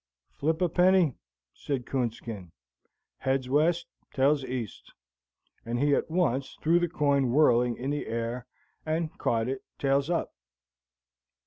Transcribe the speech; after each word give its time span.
"Flip 0.31 0.63
a 0.63 0.67
penny," 0.67 1.13
said 1.53 1.85
Coonskin, 1.85 2.51
"Heads, 3.19 3.47
west; 3.49 3.85
tails, 4.15 4.43
east!" 4.43 4.91
and 5.63 5.77
he 5.77 5.93
at 5.93 6.09
once 6.09 6.57
threw 6.63 6.79
the 6.79 6.89
coin 6.89 7.29
whirling 7.31 7.77
in 7.77 7.91
the 7.91 8.07
air, 8.07 8.47
and 8.83 9.15
caught 9.19 9.47
it, 9.47 9.61
tails 9.77 10.09
up. 10.09 10.33